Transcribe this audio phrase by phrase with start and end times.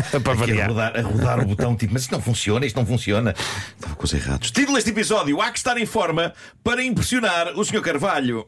[0.10, 0.68] Para Aqui a variar.
[0.68, 3.34] rodar, a rodar o botão, tipo, mas isto não funciona, isto não funciona.
[3.76, 4.50] Estava com os errados.
[4.50, 6.32] Título deste episódio: Há que estar em forma
[6.64, 7.80] para impressionar o Sr.
[7.82, 8.46] Carvalho.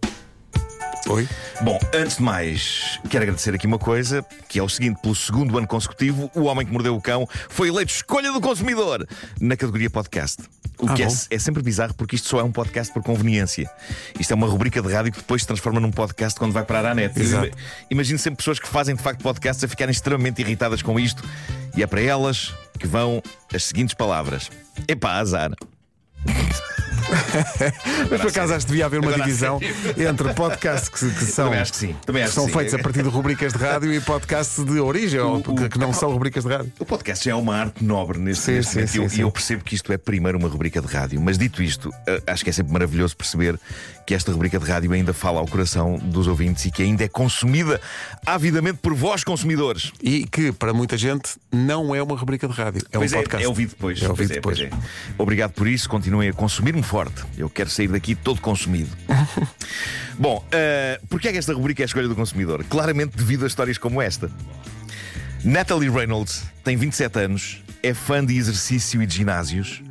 [1.08, 1.28] Oi?
[1.60, 5.56] Bom, antes de mais, quero agradecer aqui uma coisa, que é o seguinte: pelo segundo
[5.58, 9.06] ano consecutivo, o homem que mordeu o cão foi eleito escolha do consumidor
[9.40, 10.42] na categoria podcast.
[10.78, 13.70] O Ah, que é, é sempre bizarro porque isto só é um podcast por conveniência.
[14.18, 16.86] Isto é uma rubrica de rádio que depois se transforma num podcast quando vai parar
[16.86, 17.18] à net.
[17.20, 17.50] Exato.
[17.90, 21.22] Imagino sempre pessoas que fazem de facto podcasts a ficarem extremamente irritadas com isto,
[21.76, 23.22] e é para elas que vão
[23.54, 24.50] as seguintes palavras:
[24.88, 25.50] Epá, azar.
[28.10, 29.60] Mas por acaso acho que devia haver uma Agora divisão
[29.96, 31.96] entre podcasts que, que são, Também acho que sim.
[32.04, 32.58] Também que são que sim.
[32.58, 35.92] feitos a partir de rubricas de rádio e podcasts de origem, ou que, que não
[35.92, 36.72] são rubricas de rádio.
[36.78, 39.08] O podcast já é uma arte nobre neste, Sim, neste sim, momento sim, e eu-
[39.10, 39.20] sim.
[39.22, 41.20] eu percebo que isto é primeiro uma rubrica de rádio.
[41.20, 43.58] Mas dito isto, eh, acho que é sempre maravilhoso perceber
[44.06, 47.08] que esta rubrica de rádio ainda fala ao coração dos ouvintes e que ainda é
[47.08, 47.80] consumida
[48.26, 49.92] avidamente por vós, consumidores.
[50.02, 52.82] E que, para muita gente, não é uma rubrica de rádio.
[52.92, 53.44] É pois um é, podcast.
[53.44, 54.02] é ouvido depois.
[54.02, 54.70] É ouvido Pois depois.
[54.70, 55.14] pois é.
[55.18, 57.03] Obrigado por isso, continuem a consumir-me forte.
[57.36, 58.90] Eu quero sair daqui todo consumido.
[60.18, 62.64] Bom, eh, porquê é que esta rubrica é a escolha do consumidor?
[62.64, 64.30] Claramente devido a histórias como esta.
[65.42, 69.82] Natalie Reynolds tem 27 anos, é fã de exercício e de ginásios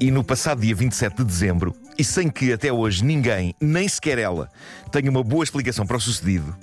[0.00, 4.18] e no passado dia 27 de dezembro, e sem que até hoje ninguém, nem sequer
[4.18, 4.50] ela,
[4.92, 6.54] tenha uma boa explicação para o sucedido,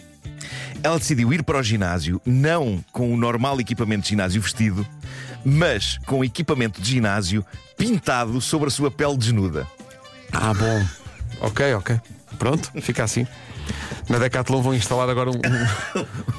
[0.84, 4.86] ela decidiu ir para o ginásio não com o normal equipamento de ginásio vestido,
[5.44, 7.45] mas com o equipamento de ginásio
[7.78, 9.67] pintado sobre a sua pele desnuda.
[10.34, 10.86] Ah, bom.
[11.42, 12.00] Ok, ok.
[12.38, 13.28] Pronto, fica assim.
[14.10, 15.36] Na Decathlon vão instalar agora um,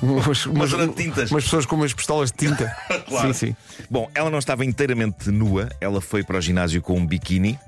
[0.03, 1.31] um- umas, umas, tintas.
[1.31, 2.75] umas pessoas com umas pistolas de tinta.
[3.09, 3.33] Claro.
[3.35, 3.57] Sim, sim.
[3.91, 7.59] Bom, ela não estava inteiramente nua, ela foi para o ginásio com um biquíni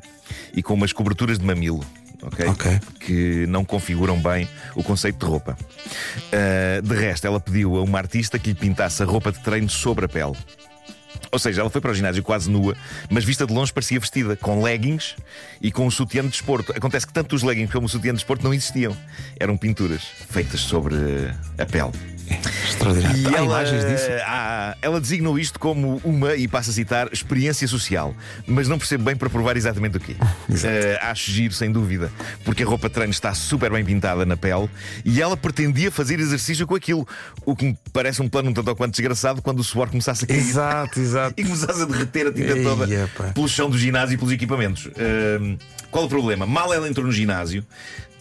[0.52, 1.84] e com umas coberturas de mamilo.
[2.22, 2.46] ok?
[2.48, 2.80] Ok.
[3.00, 5.56] Que não configuram bem o conceito de roupa.
[6.32, 9.68] Ah, de resto, ela pediu a uma artista que lhe pintasse a roupa de treino
[9.68, 10.34] sobre a pele.
[11.36, 12.74] Ou seja, ela foi para o ginásio quase nua,
[13.10, 15.14] mas vista de longe parecia vestida, com leggings
[15.60, 16.72] e com um sutiã de desporto.
[16.74, 18.96] Acontece que tanto os leggings como o sutiã de desporto não existiam.
[19.38, 22.15] Eram pinturas feitas sobre eh, a pele.
[22.68, 23.18] Extraordinário.
[23.22, 24.06] E Há ela, imagens disso?
[24.26, 28.14] há- ela designou isto como uma, e passo a citar, experiência social.
[28.46, 30.16] Mas não percebo bem para provar exatamente o quê.
[30.64, 32.10] Eh, acho giro, sem dúvida,
[32.44, 34.68] porque a roupa de treino está super bem pintada na pele
[35.04, 37.06] e ela pretendia fazer exercício com aquilo.
[37.44, 40.24] O que me parece um plano um tanto ou quanto desgraçado quando o suor começasse
[40.24, 40.38] a cair.
[40.38, 41.34] Exato, exato.
[41.38, 43.24] E começasse a derreter a tinta Ei, toda epá.
[43.32, 44.88] pelo chão do ginásio e pelos equipamentos.
[44.96, 45.56] Ahm,
[45.90, 46.46] qual o problema?
[46.46, 47.64] Mal ela entrou no ginásio,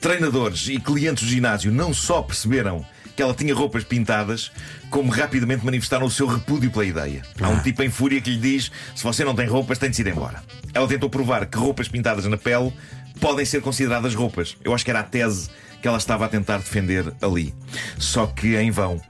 [0.01, 4.51] treinadores e clientes do ginásio não só perceberam que ela tinha roupas pintadas,
[4.89, 7.21] como rapidamente manifestaram o seu repúdio pela ideia.
[7.41, 7.49] Há Ah.
[7.49, 10.01] um tipo em fúria que lhe diz: se você não tem roupas, tem de se
[10.01, 10.43] ir embora.
[10.73, 12.73] Ela tentou provar que roupas pintadas na pele
[13.19, 14.57] podem ser consideradas roupas.
[14.63, 15.49] Eu acho que era a tese
[15.81, 17.53] que ela estava a tentar defender ali.
[17.97, 19.01] Só que em vão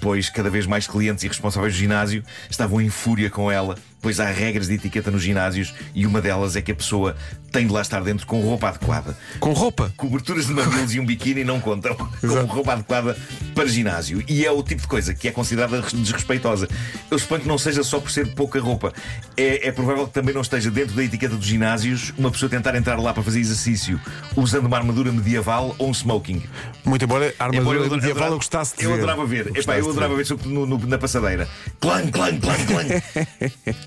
[0.00, 4.18] pois cada vez mais clientes e responsáveis do ginásio estavam em fúria com ela, pois
[4.20, 7.16] há regras de etiqueta nos ginásios e uma delas é que a pessoa
[7.50, 9.16] tem de lá estar dentro com roupa adequada.
[9.40, 9.92] Com roupa.
[9.96, 13.16] Coberturas de mamilos e um biquíni não contam como roupa adequada
[13.54, 14.22] para ginásio.
[14.28, 16.68] E é o tipo de coisa que é considerada desrespeitosa.
[17.10, 18.92] Eu suponho que não seja só por ser pouca roupa.
[19.36, 22.74] É, é provável que também não esteja dentro da etiqueta dos ginásios uma pessoa tentar
[22.74, 24.00] entrar lá para fazer exercício
[24.36, 26.42] usando uma armadura medieval ou um smoking.
[26.84, 28.96] Muito embora a Embora armadura eu adora- medieval adorava- eu gostasse de eu ver.
[28.96, 29.52] adorava ver.
[29.56, 30.24] Epá, eu adorava ver.
[30.24, 31.46] ver no- no- na passadeira.
[31.80, 32.88] Clang, clang, clang, clang.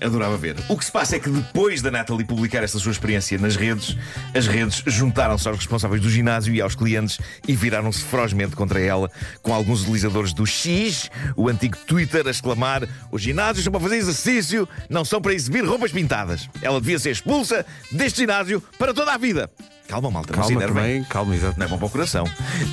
[0.06, 0.56] adorava ver.
[0.68, 3.96] O que se passa é que depois da Natalie publicar esta sua experiência nas redes,
[4.34, 9.10] as redes juntaram-se aos responsáveis do ginásio e aos clientes e viraram-se ferozmente contra ela,
[9.42, 13.96] com alguns utilizadores do X, o antigo Twitter, a exclamar: os ginásios são para fazer
[13.96, 16.48] exercício, não são para exibir roupas pintadas.
[16.62, 19.50] Ela devia ser expulsa deste ginásio para toda a vida.
[19.88, 21.58] Calma, malta, não se Calma também, calma, exato.
[21.58, 22.24] Não é bom para o coração.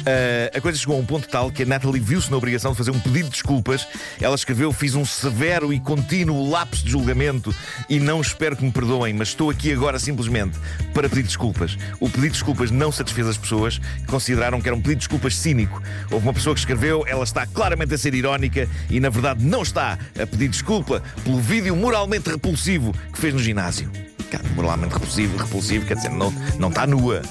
[0.06, 2.78] Ah, a coisa chegou a um ponto tal que a Natalie viu-se na obrigação de
[2.78, 3.88] fazer um pedido de desculpas.
[4.20, 7.54] Ela escreveu: Fiz um severo e contínuo lapso de julgamento
[7.90, 10.58] e não espero que me perdoem, mas estou aqui agora simplesmente
[10.94, 11.78] para pedir desculpas.
[12.00, 15.08] O pedido de desculpas não satisfez as pessoas que consideraram que era um pedido de
[15.08, 15.82] desculpas cínico.
[16.12, 19.62] Houve uma pessoa que escreveu: Ela está claramente a ser irónica e na verdade não
[19.62, 24.13] está a pedir desculpa pelo vídeo moralmente repulsivo que fez no ginásio.
[24.34, 27.22] Cara, moralmente repulsivo, repulsivo, quer dizer, não, não está nua.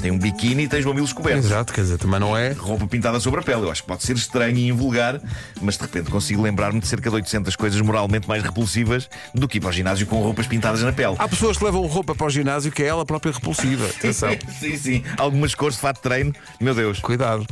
[0.00, 1.46] Tem um biquíni e tens mamilos cobertos.
[1.46, 2.52] Exato, quer dizer, também não é.
[2.52, 3.62] Roupa pintada sobre a pele.
[3.62, 5.20] Eu acho que pode ser estranho e invulgar,
[5.60, 9.58] mas de repente consigo lembrar-me de cerca de 800 coisas moralmente mais repulsivas do que
[9.58, 11.16] ir para o ginásio com roupas pintadas na pele.
[11.18, 13.84] Há pessoas que levam roupa para o ginásio que é ela própria repulsiva.
[13.86, 14.30] Atenção.
[14.60, 15.04] sim, sim.
[15.18, 16.32] Algumas cores de fato de treino.
[16.60, 17.00] Meu Deus.
[17.00, 17.44] Cuidado.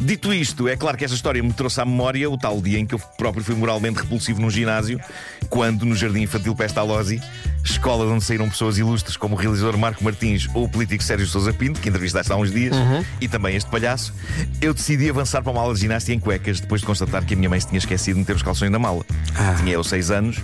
[0.00, 2.86] Dito isto, é claro que esta história me trouxe à memória o tal dia em
[2.86, 5.00] que eu próprio fui moralmente repulsivo num ginásio,
[5.48, 7.20] quando no Jardim Infantil Pestalozzi,
[7.64, 11.26] escola de onde saíram pessoas ilustres como o realizador Marco Martins ou o político Sérgio
[11.26, 12.76] Sousa Pinto, que entrevistaste há uns dias,
[13.20, 14.14] e também este palhaço,
[14.60, 17.36] eu decidi avançar para uma aula de ginástica em cuecas depois de constatar que a
[17.36, 19.04] minha mãe se tinha esquecido de meter os calções na mala.
[19.34, 19.54] Ah.
[19.58, 20.38] Tinha eu seis anos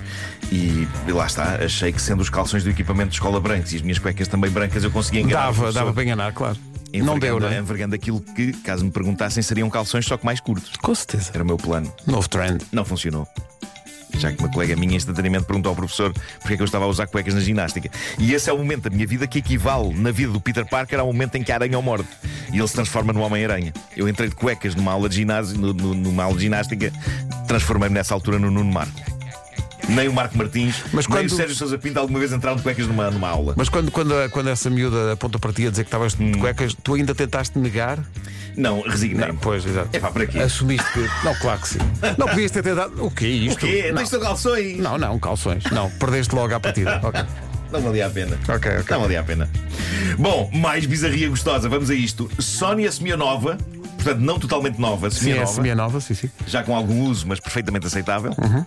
[0.51, 3.77] e, e lá está, achei que sendo os calções do equipamento de escola brancos e
[3.77, 5.47] as minhas cuecas também brancas, eu conseguia enganar.
[5.47, 6.59] Dava, dava para enganar, claro.
[7.03, 7.59] Não deu, não é?
[7.59, 10.73] Envergando aquilo que, caso me perguntassem, seriam calções só que mais curtos.
[10.77, 11.31] Com certeza.
[11.35, 11.93] Era o meu plano.
[12.07, 12.63] Novo trend.
[12.73, 13.27] Não funcionou.
[14.17, 16.89] Já que uma colega minha instantaneamente perguntou ao professor porque é que eu estava a
[16.89, 17.91] usar cuecas na ginástica.
[18.17, 21.01] E esse é o momento da minha vida que equivale na vida do Peter Parker
[21.01, 22.07] ao momento em que a aranha o morde.
[22.53, 23.73] E ele se transforma no Homem-Aranha.
[23.97, 26.93] Eu entrei de cuecas numa aula de ginásio, no- no- numa aula de ginástica,
[27.49, 29.14] transformei-me nessa altura no Nuno Marco.
[29.89, 32.63] Nem o Marco Martins, Mas nem quando- o Sérgio Sousa Pinto alguma vez entraram de
[32.63, 33.55] cuecas numa, numa aula.
[33.57, 36.33] Mas quando, quando, quando essa miúda aponta para ti a dizer que estavas Hum.
[36.33, 37.99] de cuecas, tu ainda tentaste negar?
[38.57, 39.37] Não, resignei-me.
[39.41, 39.89] Pois, exato.
[39.93, 40.39] É pá, para quê?
[40.39, 41.01] Assumiste que.
[41.25, 41.79] Não, claro que sim.
[42.17, 43.05] Não podias ter tentado.
[43.05, 43.59] O que é O isto?
[43.67, 43.87] quê?
[43.91, 43.97] Não.
[43.99, 44.79] Tens de calções?
[44.79, 45.65] não, não, calções.
[45.73, 47.01] Não, perdeste logo à partida.
[47.05, 47.21] Ok.
[47.73, 48.39] Não valia a pena.
[48.49, 48.85] Ok, ok.
[48.91, 49.51] Não valia a pena.
[50.17, 52.31] Bom, mais bizarria gostosa, vamos a isto.
[52.39, 53.59] Sónia Semianova,
[54.05, 56.31] portanto, não totalmente nova, Sim, é semi-nova, sim, sim.
[56.47, 58.33] já com algum uso, mas perfeitamente aceitável.
[58.39, 58.65] Uhum.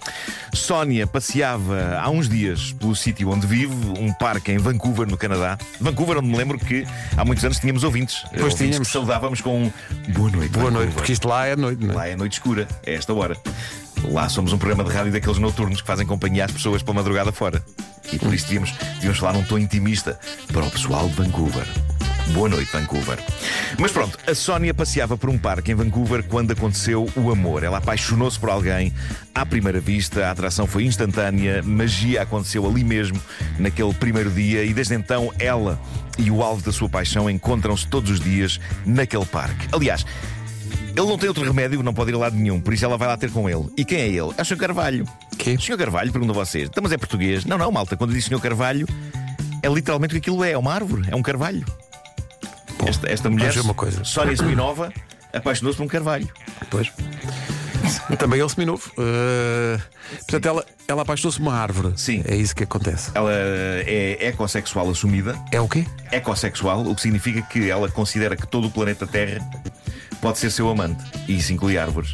[0.53, 5.57] Sónia passeava há uns dias pelo sítio onde vive, um parque em Vancouver, no Canadá.
[5.79, 6.85] Vancouver, onde me lembro que
[7.15, 8.23] há muitos anos tínhamos ouvintes.
[8.29, 8.87] Pois ouvintes tínhamos.
[8.87, 9.71] saudávamos com um
[10.13, 10.51] boa noite.
[10.51, 11.95] Boa noite, Vancouver." porque isto lá é noite, não é?
[11.95, 13.37] Lá é noite escura, é esta hora.
[14.03, 17.31] Lá somos um programa de rádio daqueles noturnos que fazem companhia às pessoas pela madrugada
[17.31, 17.63] fora.
[18.11, 20.19] E por isso devíamos, devíamos falar num tom intimista
[20.53, 21.65] para o pessoal de Vancouver.
[22.33, 23.17] Boa noite, Vancouver.
[23.79, 27.63] Mas pronto, a Sónia passeava por um parque em Vancouver quando aconteceu o amor.
[27.63, 28.93] Ela apaixonou-se por alguém
[29.33, 33.19] à primeira vista, a atração foi instantânea, magia aconteceu ali mesmo,
[33.57, 35.79] naquele primeiro dia, e desde então ela
[36.17, 39.67] e o alvo da sua paixão encontram-se todos os dias naquele parque.
[39.71, 40.05] Aliás,
[40.95, 43.07] ele não tem outro remédio, não pode ir a lado nenhum, por isso ela vai
[43.07, 43.69] lá ter com ele.
[43.77, 44.33] E quem é ele?
[44.37, 44.57] É o Sr.
[44.57, 45.07] Carvalho.
[45.37, 45.53] Quê?
[45.53, 45.77] O Sr.
[45.77, 46.67] Carvalho, pergunta a vocês.
[46.67, 47.45] Então, mas é português?
[47.45, 47.95] Não, não, malta.
[47.95, 48.39] Quando diz Sr.
[48.39, 48.87] Carvalho,
[49.61, 51.65] é literalmente o que aquilo é: é uma árvore, é um carvalho.
[52.85, 54.03] Esta, esta mulher, uma coisa.
[54.03, 54.91] Sónia Seminova,
[55.33, 56.27] apaixonou-se por um carvalho.
[56.69, 56.91] Pois.
[58.17, 58.91] Também ele seminovo.
[58.97, 59.81] Uh,
[60.19, 61.93] portanto, ela, ela apaixonou-se por uma árvore.
[61.97, 62.23] Sim.
[62.27, 63.11] É isso que acontece.
[63.13, 65.37] Ela é ecossexual assumida.
[65.51, 65.85] É o quê?
[66.11, 69.39] Ecossexual, o que significa que ela considera que todo o planeta Terra
[70.21, 71.03] pode ser seu amante.
[71.27, 72.13] E isso inclui árvores,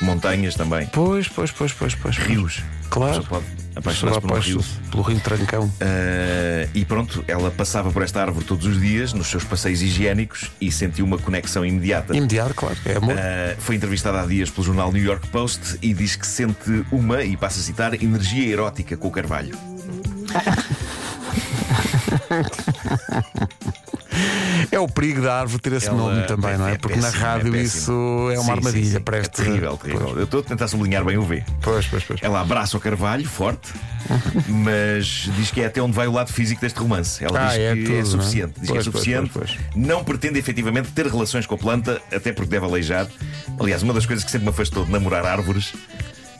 [0.00, 2.16] montanhas também, Pois, pois, pois, pois, pois.
[2.16, 2.62] rios.
[2.88, 3.18] Claro.
[3.18, 4.64] A pessoa pode apaixonar-se por um rio.
[4.90, 5.64] Pelo Rio Trancão.
[5.64, 10.50] Uh, e pronto, ela passava por esta árvore todos os dias, nos seus passeios higiênicos,
[10.60, 12.16] e sentiu uma conexão imediata.
[12.16, 12.76] Imediato, claro.
[12.84, 13.14] É amor.
[13.14, 17.22] Uh, foi entrevistada há dias pelo jornal New York Post e diz que sente uma,
[17.22, 19.56] e passa a citar, energia erótica com o Carvalho.
[24.72, 26.74] É o perigo da árvore ter esse Ela- nome também, não é?
[26.74, 27.66] é Porque na péssimo, rádio é péssimo.
[27.66, 28.84] isso é uma Sim, armadilha.
[28.84, 29.00] sim, sim.
[29.00, 29.40] Preste...
[29.40, 30.16] É terrível, terrível.
[30.16, 31.42] Eu estou a tentar sublinhar bem o V.
[31.60, 32.20] Pois, pois, pois.
[32.22, 33.72] Ela abraça o Carvalho, forte,
[34.48, 37.22] mas diz que é até onde vai o lado físico deste romance.
[37.24, 38.04] Ela Ah, diz é que tudo, é não é?
[38.04, 38.52] suficiente.
[38.60, 39.30] Diz que é Pois, pois, suficiente.
[39.34, 39.74] pois, pois.
[39.76, 43.06] Não pretende efetivamente ter relações com a planta, até porque deve aleijar.
[43.58, 45.72] Aliás, uma das coisas que sempre me afastou de namorar árvores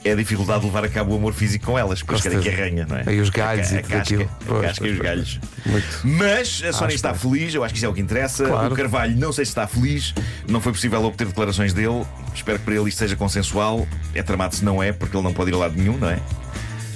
[0.03, 2.55] é a dificuldade de levar a cabo o amor físico com elas, porque eles querem
[2.55, 3.03] que arranha, não é?
[3.05, 4.23] Aí os galhos a, e a tudo casca, aquilo.
[4.23, 5.09] a Pois, casca e pois, os pois.
[5.09, 5.39] galhos.
[5.65, 5.87] Muito.
[6.03, 8.45] Mas a Sónia está feliz, eu acho que isso é o que interessa.
[8.45, 8.73] Claro.
[8.73, 10.13] O Carvalho, não sei se está feliz,
[10.47, 12.03] não foi possível obter declarações dele.
[12.33, 13.87] Espero que para ele isto seja consensual.
[14.15, 16.19] É tramado se não é, porque ele não pode ir a lado nenhum, não é?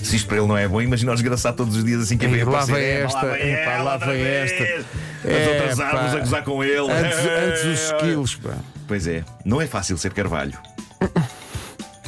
[0.02, 2.26] Se isto para ele não é bom, imagina o desgraçado todos os dias assim que
[2.26, 4.52] Ei, vem lá vem É, esta, lá vem epá, ela lá vem vez.
[4.52, 4.86] esta.
[5.28, 6.92] As outras árvores a gozar com ele.
[6.92, 8.54] Antes, antes os skills, pá.
[8.88, 10.54] Pois é, não é fácil ser Carvalho.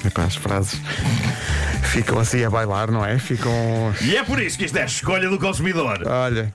[0.05, 0.79] Epá, as frases
[1.83, 3.17] ficam assim a bailar, não é?
[3.19, 3.51] Ficam.
[4.01, 6.01] E é por isso que isto é a escolha do consumidor.
[6.05, 6.53] Olha.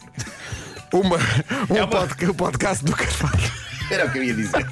[0.92, 3.50] Uma, um, É uma- podca- um podcast do Carvalho.
[3.90, 4.64] Era o que eu ia dizer.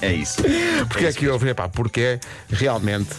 [0.00, 0.42] É isso.
[0.88, 1.48] Porque é que houve?
[1.48, 2.20] Epá, porque é
[2.50, 3.10] realmente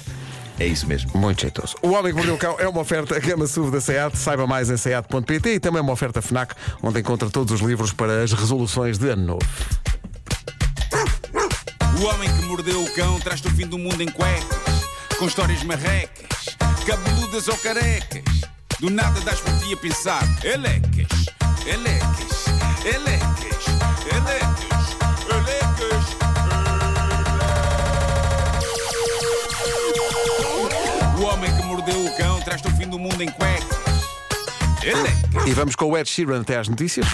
[0.59, 1.11] É isso mesmo.
[1.15, 1.75] muito jeitoso.
[1.81, 4.17] O Homem que Mordeu o Cão é uma oferta Gama SUV da SEAT.
[4.17, 8.23] Saiba mais em seat.pt e também uma oferta FNAC, onde encontra todos os livros para
[8.23, 9.45] as resoluções de ano novo.
[11.97, 14.83] O homem que mordeu o cão traz-te o fim do mundo em cuecas,
[15.17, 18.23] com histórias marrecas, cabeludas ou carecas.
[18.79, 21.07] Do nada das por ti a pensar, elecas,
[21.65, 22.45] elecas,
[22.83, 23.65] elecas,
[24.11, 24.97] elecas,
[25.31, 26.05] elecas.
[31.17, 33.77] O homem que mordeu o cão traz-te o fim do mundo em cuecas.
[34.83, 35.47] Elecas.
[35.47, 37.07] E vamos com o Ed Sheeran até às notícias.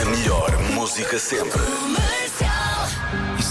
[0.00, 1.60] A melhor música sempre.